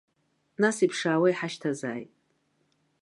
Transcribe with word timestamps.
Нас 0.61 0.77
иԥшаауа 0.85 1.27
иҳашьҭазааит. 1.29 2.11